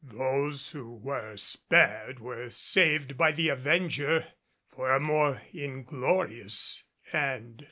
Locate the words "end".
7.13-7.59